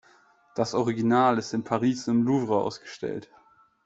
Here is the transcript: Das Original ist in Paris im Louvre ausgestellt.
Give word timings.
Das 0.55 0.73
Original 0.73 1.37
ist 1.37 1.53
in 1.53 1.63
Paris 1.63 2.07
im 2.07 2.23
Louvre 2.23 2.63
ausgestellt. 2.63 3.29